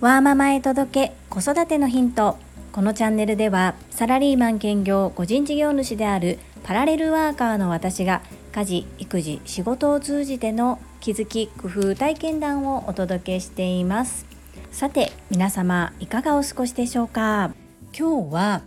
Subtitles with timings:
[0.00, 2.36] ワーママへ届け子育てのヒント。
[2.72, 8.22] このチャンネルではサラリーマン兼業個人事業主であるパラレルワーカーの私が
[8.52, 14.26] 家事育児仕事を通じての気づき工夫体験談をお届けしています。
[14.70, 17.52] さて皆様いかがお過ごしでしょうか？
[17.96, 18.62] 今日は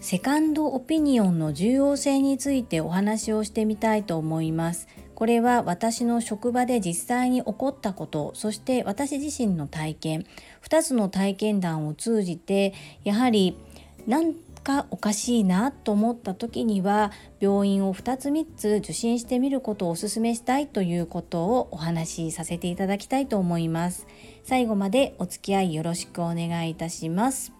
[0.00, 4.86] セカンドオピニオンの重要性についてお話をしてみたいと思います。
[5.18, 10.26] これは私の職場で実際に起こったことそして私自身の体験
[10.62, 13.58] 2つの体験談を通じてやはり
[14.06, 17.10] 何かおかしいなと思った時には
[17.40, 24.06] 病院を2つ3つ受診してみることをお勧めしたいということをお話しさせていただきたいと思います。
[24.44, 27.52] 最後までお付き合いよろしくお願いいたします。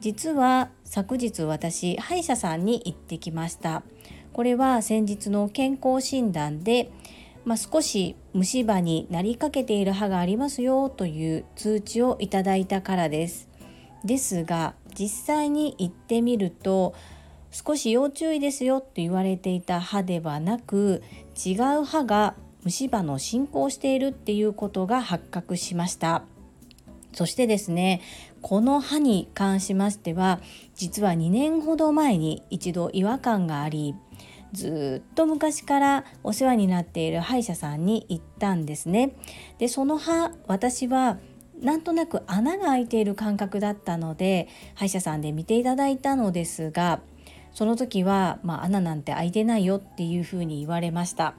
[0.00, 3.82] 実は昨日私歯医者さんに行ってきました。
[4.32, 6.90] これは先日の健康診断で、
[7.44, 13.48] まあ、少し虫歯になりかけている歯がありますよという通知をいただいたからです。
[14.04, 16.94] ですが実際に行ってみると
[17.50, 21.02] 少し要注意ですよと言われていた歯ではなく
[21.44, 26.22] 違う歯が虫歯の進行しているっていうことが発覚しました
[27.12, 28.02] そしてですね
[28.40, 30.40] この歯に関しましては
[30.74, 33.94] 実は2年ほど前に一度違和感があり
[34.52, 39.12] ずっと昔からお世話になっている歯医者さんに行ったんですね。
[39.58, 41.18] でその歯私は
[41.60, 47.00] なんとなく穴が開いている感覚だったので歯医者さんで見ていただいたのですが
[47.52, 51.34] その時は、まあ、穴なんて開いてないよっていうふうに言われました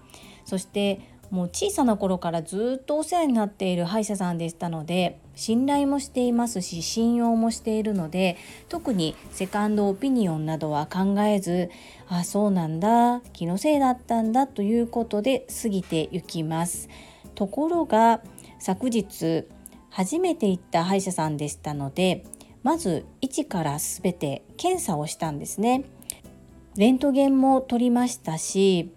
[0.45, 0.99] そして
[1.31, 8.35] もう小さな頃からずっとお世話になっている歯医者さんでしたので信頼もしていますし信用もしているので
[8.67, 11.71] 特にセカンドオピニオンなどは考えず
[12.09, 16.89] あそうなんだ気のせいだったんだということで過ぎていきます。
[17.33, 18.21] ところが
[18.59, 19.45] 昨日
[19.89, 22.25] 初めて行った歯医者さんでしたので
[22.61, 25.85] まず一から全て検査をしたんですね。
[26.75, 28.91] レントゲンも取りましたし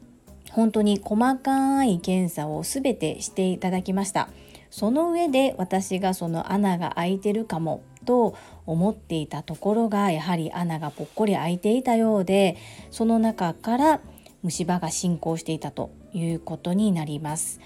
[0.54, 4.28] 本当に細かい検査を全てしていただきました。
[4.70, 12.56] その上で私がその穴が開いてるかもと思っていたところがやはり穴がぽっこり開いていたようで
[12.90, 14.00] その中から
[14.42, 17.60] 虫歯が進行していたということになります。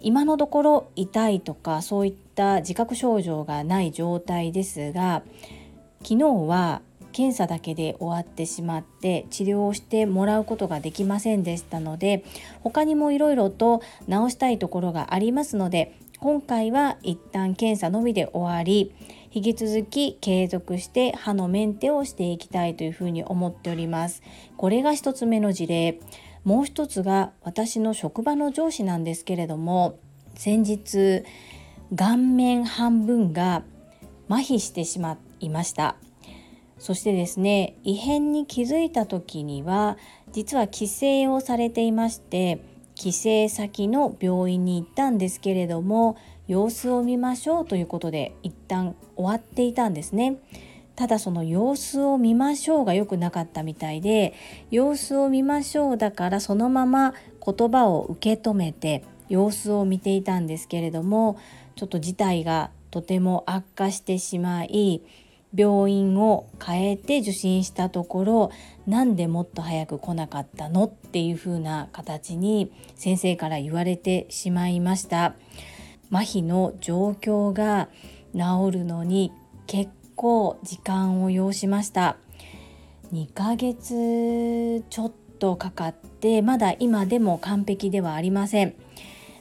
[0.00, 5.22] 今のところ痛いとかそういった自覚症状がない状態ですが
[6.02, 6.82] 昨日は
[7.16, 12.26] 検査だけで終わってしまって治療をしてもらうことができませんでしたので
[12.60, 18.94] 他にもいろいろと治したいところがありますので今回は一旦検査のみで終わり
[19.30, 24.22] 引き続き継続して歯のメンテをしていきたいというふうに思っております。
[24.58, 26.00] これが一つ目の事例。
[26.44, 29.98] もう一つが私の職場の上司なんですけれども
[30.36, 31.24] 先日
[31.94, 33.64] 顔面半分が
[34.28, 35.96] 麻痺してしまいました。
[36.86, 39.98] そしてですね異変に気づいた時には
[40.30, 42.60] 実は帰省をされていまして
[42.94, 50.38] 帰省先の病院に行ったんですけれども様子を見ましょうということで一旦終わっていたんですね。
[50.94, 54.34] ただその様子を見ましょうが良くなかったみたいで
[54.70, 57.14] 様子を見ましょうだからそのまま
[57.44, 61.36] 言葉を受け止めて様子を見ていたんですけれども
[61.74, 65.02] ちょっと事態がとても悪化してしまい
[65.56, 68.50] 病院を変えて受診したところ
[68.86, 75.34] なんでもっと早く来なかったのっていう風な形に先生から言われてしまいました。
[76.12, 77.88] 麻痺の状況が
[78.32, 79.32] 治るのに
[79.66, 82.16] 結構時間を要しました。
[83.12, 88.74] 2ヶ月ちょっとかかってまだ今でも完璧ではありません。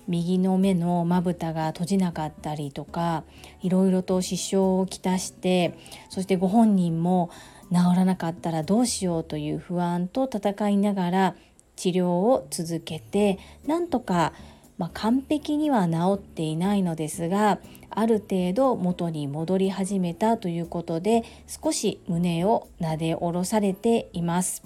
[0.08, 3.24] 右の目のまぶたが閉じなかったりとか
[3.62, 5.78] いろいろと支障をきたして
[6.10, 7.30] そしてご本人も
[7.72, 11.36] 治らなかったらどうしようという不安と戦いながら
[11.76, 14.34] 治療を続けてなんとか、
[14.78, 17.60] まあ、完璧には治っていないのですが
[17.90, 24.64] ある程度元に戻り始めたということで少し胸をなで下ろされています。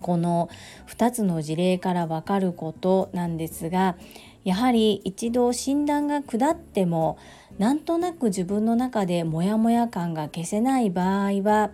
[0.00, 0.50] この
[0.88, 3.96] 2つの事例からわかることなんですが
[4.44, 7.18] やはり一度診断が下っても
[7.58, 11.70] なんとなく自分の中でモヤモヤ感が消せない場合は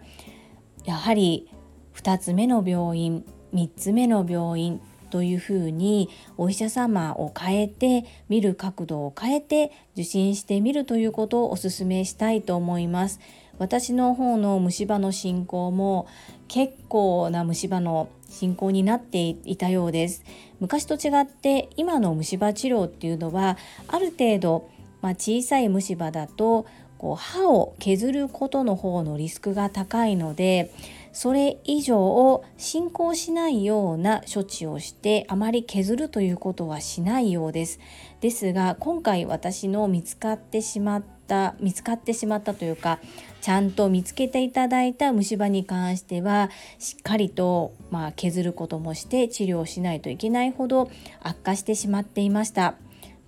[0.84, 1.50] やはり
[1.94, 3.24] 2つ目の病院
[3.54, 4.80] 3つ目の病院
[5.10, 13.20] というふうにお医者様を変えて見る角度を変えて受診してみるということをお勧めしたいと思います。
[13.58, 16.06] 私の方の虫歯の進行も
[16.48, 20.22] 結構な虫歯の進行になっていたようです。
[20.60, 23.56] 昔と違って今の虫歯治療っていうのは
[23.88, 24.68] ある程度、
[25.02, 26.66] まあ、小さい虫歯だと
[26.98, 30.72] こう歯を削ることの方のリスクが高いので
[31.12, 37.80] それ以上を進行しないような処置をしてあまり削るということはしないようです。
[38.20, 42.98] ですが今回私の見つかってしまった見つかってしまったというか
[43.40, 50.90] ちゃんと見つけていただいた虫歯に関してはしっかりと、まあ、削ることもして治療しないといけないほど
[51.20, 52.74] 悪化してしまっていました。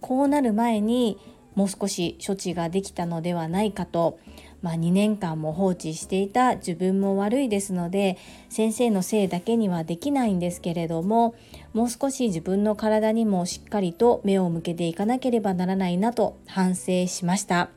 [0.00, 1.18] こうなる前に
[1.54, 4.18] もう少し処置ができたのではないかと、
[4.62, 8.18] まあ、2年間も放置していた自分も悪いですので
[8.48, 11.34] 先生のせいだけにはできないんですけれども
[11.72, 17.70] もう少し自分の体にもしっかりと目を向けていかなければならないなと反省しました。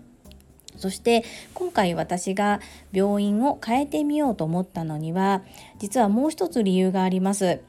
[0.76, 2.60] そして今回私が
[2.92, 5.44] 病院を変えてみようと思ったのには
[5.78, 7.62] 実はもう一つ理由があります。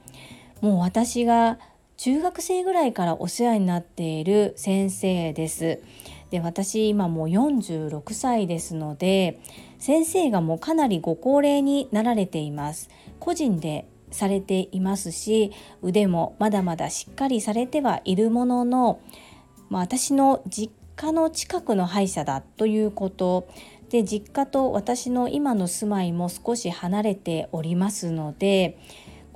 [0.63, 1.59] もう私が
[1.97, 5.81] 中学生ぐらいからお世話になっている先生です。
[6.35, 9.41] で私今もう46歳ですので
[9.79, 12.91] 先生がもうかなりご高齢になられています。
[13.21, 19.01] 個人でされていますし腕もまだまだしっかりされてはいるものの、
[19.71, 23.47] まあ、私の実家の近くの歯医者だということ
[23.91, 28.77] で実家と私の今の住まいも少し離れておりますので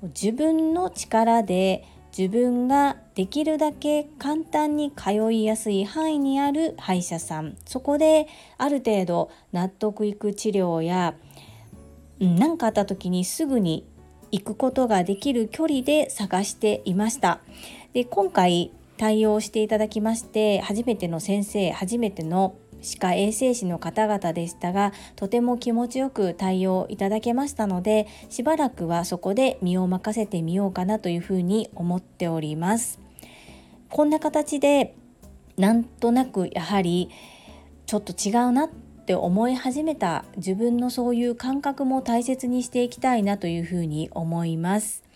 [0.02, 1.84] 自分の力で
[2.18, 7.56] 自分ができるだけ簡単に通いやすい範囲にある歯医者さん。
[7.64, 8.26] そこで
[8.56, 11.14] ある程度納得いく治療や
[12.18, 13.86] 何かあった時にすぐに
[14.32, 17.38] 行くことができる距離で探していました。
[17.92, 33.00] で今回対応していただきまして初めての先生初めての歯科衛生士の方々でしたがとても気持ちよく対応いただけましたのでしばらくはそこで身を任せてみようかなというふうに思っております。
[33.90, 34.94] こんな形で
[35.56, 37.10] なんとなくやはり
[37.86, 45.07] ちょっと違うなって思い始めた自分のそういう感覚も大切にしていきたいなというふうに思います。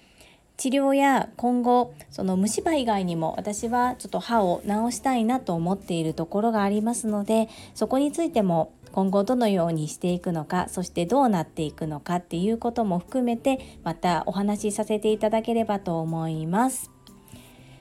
[0.63, 16.93] 治療や今後その虫歯以外にも私はちょっと歯を治したいなと思っているところがありますのでそこについても今後どのようにしていくのかそしてどうなっていくのかっていうことも含めてまたお話しさせていただければと思います。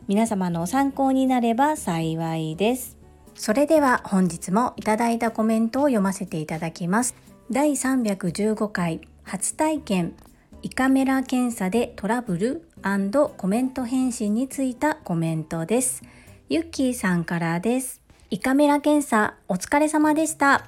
[0.07, 2.98] 皆様の参考になれば幸いです。
[3.36, 7.13] それでは本日もいただいたコメントを読ませていただきます。
[7.51, 10.16] 第315回初体験。
[10.63, 12.71] 胃カメラ検査でトラブル？
[12.83, 16.01] コメント返信についたコメントです。
[16.50, 18.01] ゆっきーさんからです。
[18.31, 20.66] 胃カメラ検査お疲れ様でした。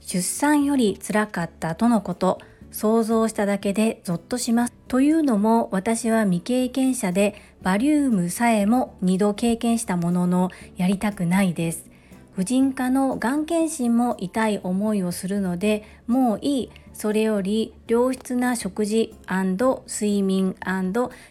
[0.00, 2.38] 出産より辛かったとのこと、
[2.70, 4.74] 想像しただけでゾッとします。
[4.88, 11.93] というのも私は未経験者でバリウムさえも2度経験したもののやりたくないです。
[12.34, 20.56] 婦人科のがん検診も痛い思いをするのでもういいそれより良質な食事睡眠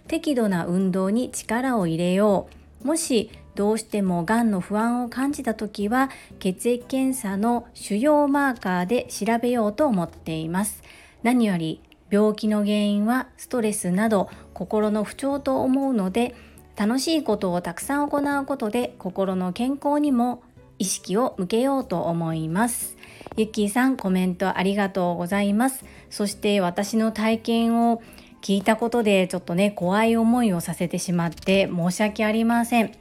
[0.07, 2.47] 適度な運動に力を入れよ
[2.83, 2.88] う。
[2.88, 6.09] もしどうしてもがんの不安を感じた時は
[6.39, 10.83] 血液検査の主要マーカーで調べようと思っています。
[11.21, 16.35] 何より病気の原因はストレスなど心の不調と思うので
[16.75, 20.43] 楽しいことをたくさん行うことで心の健康にも
[20.80, 22.98] 意識を向けようと思います。
[23.36, 25.86] ゆっきーさんコメントありがとうございます。
[26.10, 28.01] そして私の体験を
[28.42, 32.92] 聞いたことでちょっとね怖い思いをさせてしまって申し訳ありません。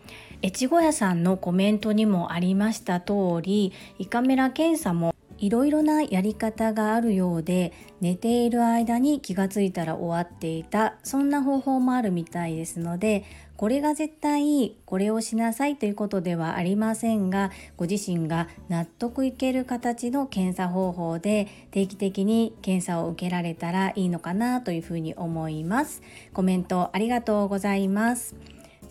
[0.44, 5.11] 越後屋さんのコメントにもありました通り胃カメラ検査も
[5.42, 10.94] いろいろなやり方があるようで寝ている間に気がついたら終わっていた。
[11.02, 13.24] そんな方法もあるみたいですので
[13.56, 26.02] これが絶対これをしなさいということではありませんがご自身が納得いける形の検査方法で定期的に検査を受けられたらいいのかなというふうに思います。
[26.32, 28.36] コメントありがとうございます。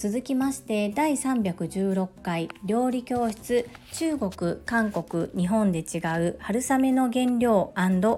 [0.01, 7.72] 続きまして第316回料理教室中国韓国日本で違う春雨の原料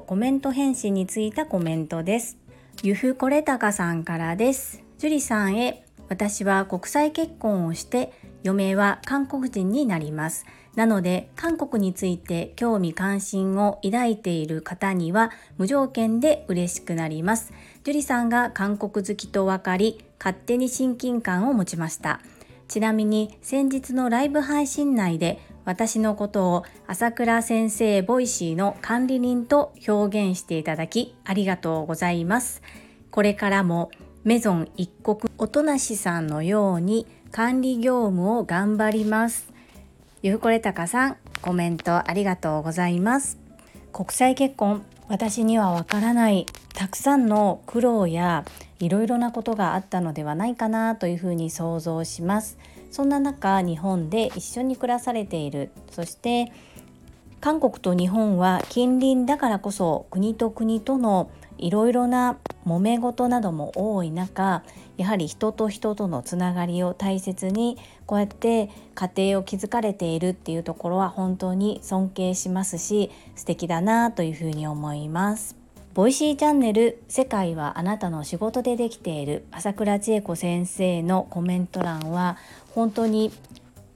[0.08, 2.38] コメント返信についたコメントです。
[2.84, 4.82] ゆふこれたかさんからです。
[4.98, 8.14] 樹里さんへ私は国際結婚をして
[8.44, 10.46] 嫁は韓国人になります。
[10.76, 17.52] なので韓国について興味関心を抱いている方には無条件で嬉しくなります。
[17.84, 22.22] 樹里さんが韓国好きと分かり勝手に親近感を持ちました。
[22.68, 32.62] ちなみに先日のライブ配信内で私のことを朝倉先生 Voicy の管理人と表現していただきありがとうございます。
[33.12, 33.92] これからも
[34.24, 39.52] めぞん一刻音無さんのように管理業務を頑張ります
[40.22, 43.38] ゆふこれたかさんコメントありがとうございます
[43.92, 48.46] 国際結婚私にはわからないたくさんの苦労や
[48.80, 52.58] いろいろなことがあったのではないかなというふうに想像します。
[52.92, 55.72] そんな中日本で一緒に暮らされている。
[55.92, 56.52] そして
[57.42, 64.64] 韓国と日本は近隣だからこそ国と国とのいろいろな揉め事なども多い中
[64.98, 75.64] やはり人と人とのつながりを大切にこうやって家庭を築かれているっていうところは本当に尊敬しますし素敵だなというふうに思います。
[75.94, 82.38] Voicy チャンネル「世界はあなたの仕事でできている」朝倉千恵子先生のコメント欄は
[82.74, 83.32] 本当に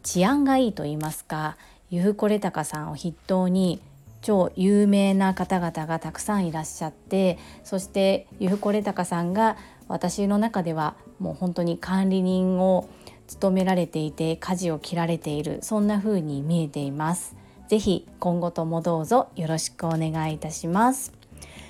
[0.04, 1.58] 治安がいいと言いますか
[1.90, 3.82] ゆふこれたかさんを筆頭に
[4.22, 9.58] 超有名な方々がたくさんいらっしゃってそしてゆふこれたかさんが
[9.88, 12.90] 私の中ではもう本当に管理人を
[13.28, 17.36] 務められていて舵を切られているそんな風に見えています。
[17.68, 21.12] ぜひ今後ともどうぞよろしくお願いいたします。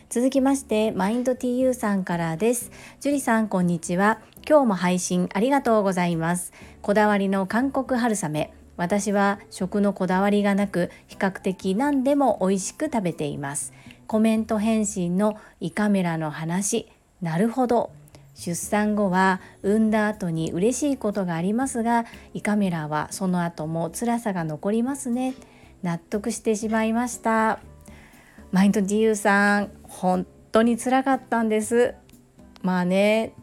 [0.10, 13.74] 続きましてマインド TU さんからです樹里さんこんにちは今日も配信ありがとうございますこだわりの韓国春雨私は食のこだわりがなく比較的何でも美味しく食べています。
[14.05, 16.88] コメント返信の胃カメラの話。
[17.22, 17.91] なるほど。
[18.36, 22.05] 出産後は産んだ後に嬉しいことがありますが
[22.36, 25.34] 胃カメラはその後も辛さが残りますね。
[25.81, 27.60] 納得してしまいました。
[28.51, 31.96] マインド DU さん本当につらかったんです。
[32.62, 33.34] まあね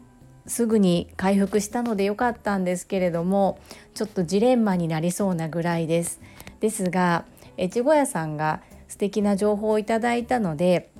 [0.47, 3.59] すぐに回復したので良かったんですけれども
[3.95, 6.19] ちょっとジレンマになりそうなぐらいです。
[6.59, 7.25] ですが
[7.57, 10.91] 越後屋さんが素敵な情報をいただいたので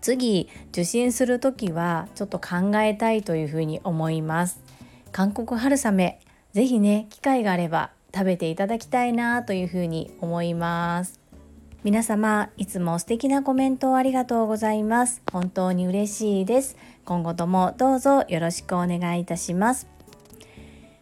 [0.00, 4.62] 次受診する時はちょっと考えたいというふうに思います。
[5.12, 6.20] 韓国春雨
[6.52, 11.20] ぜひね機会があれば食べていただきたいなというふうに思います。
[11.82, 15.22] 皆様いつも素敵なコメントをありがとうございます。
[15.32, 16.76] 本当に嬉しいです。
[17.04, 19.99] 今後ともどうぞよろしくお願いいたします。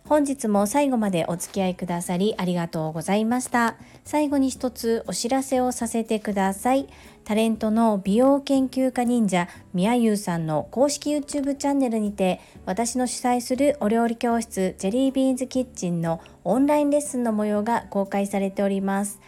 [0.08, 3.76] 本日も最後までお付き合いくださりありがとうございました。
[4.06, 6.88] 最後に一つお知らせをさせてください。
[7.24, 19.20] タレントの美容研究家忍者みやゆうさんの公式 YouTube チャンネルにて私の主催するお料理教室ジェリービーンズキッチンのオンラインレッスンの模様が公開されております。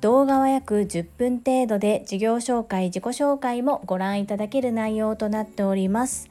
[0.00, 6.30] 動画は約10分程度で事業紹介、自己紹介もご覧いただける内容となっております。